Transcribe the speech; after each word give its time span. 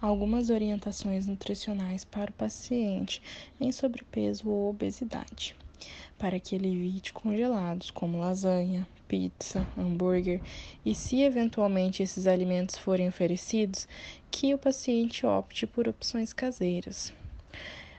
algumas 0.00 0.48
orientações 0.48 1.26
nutricionais 1.26 2.04
para 2.04 2.30
o 2.30 2.34
paciente 2.34 3.20
em 3.60 3.70
sobrepeso 3.70 4.48
ou 4.48 4.70
obesidade, 4.70 5.54
para 6.18 6.40
que 6.40 6.54
ele 6.54 6.72
evite 6.72 7.12
congelados 7.12 7.90
como 7.90 8.18
lasanha, 8.18 8.88
pizza, 9.06 9.66
hambúrguer 9.76 10.40
e, 10.84 10.94
se 10.94 11.20
eventualmente 11.20 12.02
esses 12.02 12.26
alimentos 12.26 12.78
forem 12.78 13.08
oferecidos, 13.08 13.86
que 14.30 14.54
o 14.54 14.58
paciente 14.58 15.26
opte 15.26 15.66
por 15.66 15.88
opções 15.88 16.32
caseiras. 16.32 17.12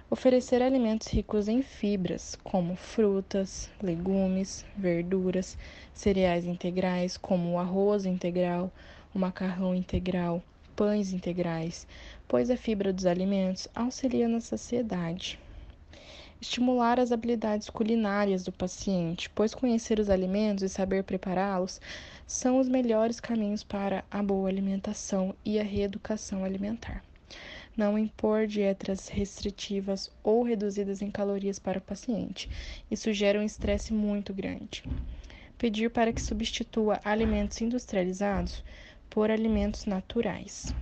Oferecer 0.10 0.62
alimentos 0.62 1.08
ricos 1.08 1.48
em 1.48 1.62
fibras, 1.62 2.38
como 2.44 2.76
frutas, 2.76 3.70
legumes, 3.82 4.66
verduras, 4.76 5.58
cereais 5.94 6.46
integrais, 6.46 7.16
como 7.16 7.52
o 7.52 7.60
arroz 7.60 8.06
integral, 8.06 8.72
o 9.14 9.20
macarrão 9.20 9.74
integral, 9.74 10.44
pães 10.82 11.14
integrais, 11.14 11.86
pois 12.28 12.50
a 12.50 12.58
fibra 12.58 12.92
dos 12.92 13.06
alimentos 13.06 13.68
auxilia 13.76 14.28
na 14.28 14.42
saciedade. 14.42 15.38
Estimular 16.42 17.00
as 17.00 17.12
habilidades 17.12 17.70
culinárias 17.70 18.44
do 18.44 18.52
paciente, 18.52 19.30
pois 19.30 19.54
conhecer 19.54 20.00
os 20.00 20.10
alimentos 20.10 20.64
e 20.64 20.70
saber 20.70 21.04
prepará-los 21.04 21.80
são 22.26 22.58
os 22.60 22.68
melhores 22.68 23.20
caminhos 23.20 23.64
para 23.64 24.04
a 24.10 24.24
boa 24.24 24.50
alimentação 24.50 25.36
e 25.46 25.60
a 25.60 25.64
reeducação 25.64 26.44
alimentar. 26.44 27.06
Não 27.78 27.96
impor 27.96 28.48
dietas 28.48 29.08
restritivas 29.08 30.10
ou 30.24 30.42
reduzidas 30.42 31.00
em 31.04 31.12
calorias 31.12 31.60
para 31.60 31.78
o 31.78 31.82
paciente. 31.82 32.50
Isso 32.90 33.14
gera 33.14 33.40
um 33.40 33.44
estresse 33.44 33.94
muito 33.94 34.34
grande. 34.34 34.84
Pedir 35.60 35.92
para 35.92 36.12
que 36.12 36.20
substitua 36.20 37.00
alimentos 37.06 37.62
industrializados 37.62 38.64
por 39.12 39.30
alimentos 39.30 39.86
naturais. 39.86 40.74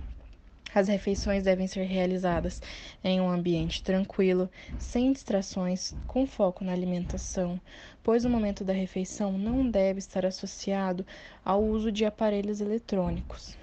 As 0.72 0.86
refeições 0.86 1.42
devem 1.42 1.66
ser 1.66 1.82
realizadas 1.82 2.62
em 3.02 3.20
um 3.20 3.28
ambiente 3.28 3.82
tranquilo, 3.82 4.48
sem 4.78 5.12
distrações, 5.12 5.92
com 6.06 6.24
foco 6.28 6.64
na 6.64 6.72
alimentação, 6.72 7.60
pois 8.04 8.24
o 8.24 8.30
momento 8.30 8.62
da 8.62 8.72
refeição 8.72 9.36
não 9.36 9.68
deve 9.68 9.98
estar 9.98 10.24
associado 10.24 11.04
ao 11.44 11.60
uso 11.60 11.90
de 11.90 12.04
aparelhos 12.04 12.60
eletrônicos. 12.60 13.58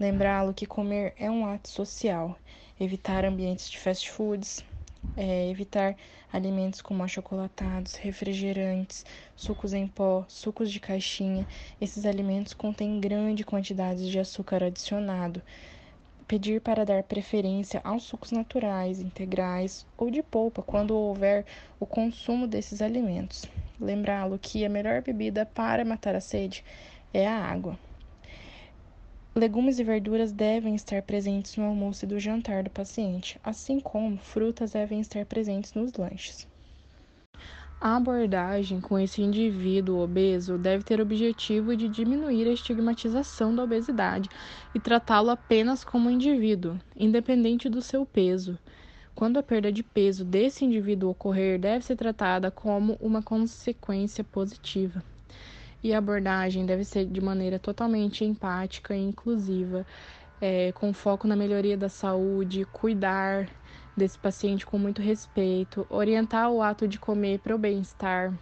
Lembrá-lo 0.00 0.52
que 0.52 0.66
comer 0.66 1.14
é 1.16 1.30
um 1.30 1.46
ato 1.46 1.68
social, 1.68 2.36
evitar 2.80 3.24
ambientes 3.24 3.70
de 3.70 3.78
fast 3.78 4.10
foods, 4.10 4.64
é, 5.16 5.48
evitar 5.48 5.96
alimentos 6.32 6.80
como 6.80 7.02
achocolatados, 7.02 7.94
refrigerantes, 7.94 9.04
sucos 9.34 9.72
em 9.72 9.86
pó, 9.86 10.24
sucos 10.28 10.70
de 10.70 10.80
caixinha. 10.80 11.46
Esses 11.80 12.06
alimentos 12.06 12.54
contêm 12.54 13.00
grande 13.00 13.44
quantidade 13.44 14.10
de 14.10 14.18
açúcar 14.18 14.64
adicionado. 14.64 15.42
Pedir 16.26 16.60
para 16.60 16.84
dar 16.84 17.02
preferência 17.02 17.80
aos 17.82 18.04
sucos 18.04 18.30
naturais, 18.30 19.00
integrais 19.00 19.84
ou 19.98 20.10
de 20.10 20.22
polpa 20.22 20.62
quando 20.62 20.96
houver 20.96 21.44
o 21.80 21.86
consumo 21.86 22.46
desses 22.46 22.80
alimentos. 22.80 23.44
Lembrá-lo 23.80 24.38
que 24.38 24.64
a 24.64 24.68
melhor 24.68 25.02
bebida 25.02 25.44
para 25.44 25.84
matar 25.84 26.14
a 26.14 26.20
sede 26.20 26.64
é 27.12 27.26
a 27.26 27.36
água. 27.36 27.76
Legumes 29.32 29.78
e 29.78 29.84
verduras 29.84 30.32
devem 30.32 30.74
estar 30.74 31.02
presentes 31.02 31.56
no 31.56 31.62
almoço 31.62 32.04
e 32.04 32.08
do 32.08 32.18
jantar 32.18 32.64
do 32.64 32.70
paciente, 32.70 33.38
assim 33.44 33.78
como 33.78 34.18
frutas 34.18 34.72
devem 34.72 35.00
estar 35.00 35.24
presentes 35.24 35.72
nos 35.72 35.92
lanches. 35.92 36.48
A 37.80 37.94
abordagem 37.94 38.80
com 38.80 38.98
esse 38.98 39.22
indivíduo 39.22 40.00
obeso 40.00 40.58
deve 40.58 40.82
ter 40.82 40.98
o 40.98 41.04
objetivo 41.04 41.76
de 41.76 41.88
diminuir 41.88 42.48
a 42.48 42.52
estigmatização 42.52 43.54
da 43.54 43.62
obesidade 43.62 44.28
e 44.74 44.80
tratá-lo 44.80 45.30
apenas 45.30 45.84
como 45.84 46.10
indivíduo, 46.10 46.76
independente 46.96 47.68
do 47.68 47.80
seu 47.80 48.04
peso. 48.04 48.58
Quando 49.14 49.38
a 49.38 49.44
perda 49.44 49.70
de 49.70 49.84
peso 49.84 50.24
desse 50.24 50.64
indivíduo 50.64 51.10
ocorrer, 51.10 51.56
deve 51.56 51.84
ser 51.84 51.94
tratada 51.94 52.50
como 52.50 52.98
uma 53.00 53.22
consequência 53.22 54.24
positiva 54.24 55.04
e 55.82 55.94
a 55.94 55.98
abordagem 55.98 56.66
deve 56.66 56.84
ser 56.84 57.06
de 57.06 57.20
maneira 57.20 57.58
totalmente 57.58 58.24
empática 58.24 58.94
e 58.94 59.00
inclusiva, 59.00 59.86
é, 60.40 60.72
com 60.72 60.92
foco 60.92 61.26
na 61.26 61.36
melhoria 61.36 61.76
da 61.76 61.88
saúde, 61.88 62.64
cuidar 62.72 63.48
desse 63.96 64.18
paciente 64.18 64.64
com 64.64 64.78
muito 64.78 65.02
respeito, 65.02 65.86
orientar 65.90 66.50
o 66.50 66.62
ato 66.62 66.88
de 66.88 66.98
comer 66.98 67.40
para 67.40 67.54
o 67.54 67.58
bem-estar, 67.58 68.32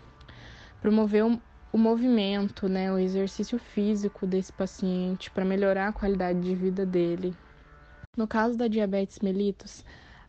promover 0.80 1.24
o, 1.24 1.40
o 1.72 1.78
movimento, 1.78 2.68
né, 2.68 2.92
o 2.92 2.98
exercício 2.98 3.58
físico 3.58 4.26
desse 4.26 4.52
paciente 4.52 5.30
para 5.30 5.44
melhorar 5.44 5.88
a 5.88 5.92
qualidade 5.92 6.40
de 6.40 6.54
vida 6.54 6.86
dele. 6.86 7.34
No 8.16 8.26
caso 8.26 8.56
da 8.56 8.68
diabetes 8.68 9.18
mellitus, 9.20 9.84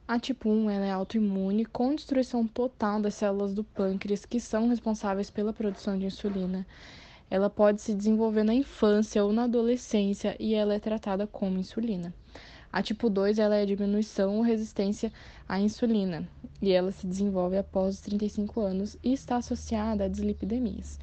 a 0.09 0.18
tipo 0.18 0.50
1 0.50 0.72
ela 0.72 0.86
é 0.88 0.92
autoimune 0.92 1.66
com 1.66 1.94
destruição 1.94 2.47
total 2.47 3.00
das 3.00 3.14
células 3.14 3.53
do 3.53 3.64
pâncreas 3.64 4.25
que 4.25 4.40
são 4.40 4.68
responsáveis 4.68 5.30
pela 5.30 5.53
produção 5.53 6.00
de 6.00 6.08
insulina. 6.08 6.66
Ela 7.30 7.47
pode 7.47 7.80
se 7.80 7.94
desenvolver 7.94 8.42
na 8.44 8.56
infância 8.56 9.24
ou 9.24 9.31
na 9.31 9.44
adolescência 9.44 10.36
e 10.40 10.56
ela 10.56 10.74
é 10.74 10.80
tratada 10.80 11.28
como 11.28 11.59
insulina. 11.59 12.12
A 12.74 12.81
tipo 12.81 13.08
2 13.08 13.38
ela 13.38 13.56
é 13.56 13.68
diminuição 13.68 14.38
ou 14.38 14.42
resistência 14.42 15.14
à 15.48 15.59
insulina 15.59 16.28
e 16.59 16.72
ela 16.72 16.92
se 16.92 17.06
desenvolve 17.06 17.59
após 17.59 17.94
os 17.94 18.02
35 18.02 18.62
anos 18.62 18.98
e 19.03 19.14
está 19.14 19.36
associada 19.36 20.06
a 20.06 20.08
dislipidemias. 20.08 21.00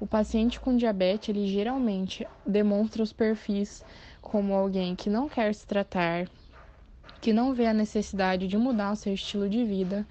O 0.00 0.06
paciente 0.06 0.58
com 0.58 0.74
diabetes, 0.74 1.28
ele 1.28 1.46
geralmente 1.46 2.26
demonstra 2.46 3.02
os 3.02 3.12
perfis 3.12 3.84
como 4.22 4.54
alguém 4.54 4.96
que 4.96 5.10
não 5.10 5.28
quer 5.28 5.54
se 5.54 5.66
tratar, 5.66 6.26
que 7.20 7.32
não 7.32 7.54
vê 7.54 7.66
a 7.66 7.74
necessidade 7.74 8.46
de 8.46 8.56
mudar 8.56 8.92
o 8.92 8.96
seu 8.96 9.12
estilo 9.12 9.48
de 9.48 9.64
vida, 9.64 10.06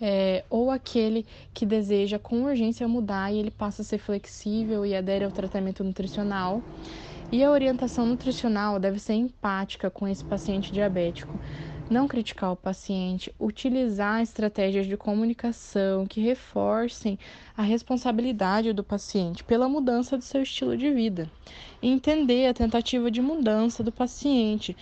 é, 0.00 0.44
ou 0.50 0.70
aquele 0.70 1.24
que 1.54 1.64
deseja 1.64 2.18
com 2.18 2.42
urgência 2.42 2.88
mudar 2.88 3.32
e 3.32 3.38
ele 3.38 3.52
passa 3.52 3.82
a 3.82 3.84
ser 3.84 3.98
flexível 3.98 4.84
e 4.84 4.96
adere 4.96 5.24
ao 5.24 5.30
tratamento 5.30 5.84
nutricional. 5.84 6.60
E 7.30 7.42
a 7.42 7.50
orientação 7.50 8.04
nutricional 8.04 8.78
deve 8.78 8.98
ser 8.98 9.14
empática 9.14 9.88
com 9.88 10.06
esse 10.06 10.22
paciente 10.22 10.70
diabético, 10.72 11.38
não 11.88 12.08
criticar 12.08 12.52
o 12.52 12.56
paciente, 12.56 13.32
utilizar 13.40 14.20
estratégias 14.20 14.86
de 14.86 14.96
comunicação 14.96 16.04
que 16.04 16.20
reforcem 16.20 17.18
a 17.56 17.62
responsabilidade 17.62 18.72
do 18.72 18.84
paciente 18.84 19.44
pela 19.44 19.68
mudança 19.68 20.18
do 20.18 20.24
seu 20.24 20.42
estilo 20.42 20.76
de 20.76 20.90
vida, 20.92 21.30
entender 21.82 22.48
a 22.48 22.54
tentativa 22.54 23.10
de 23.10 23.22
mudança 23.22 23.82
do 23.82 23.92
paciente 23.92 24.76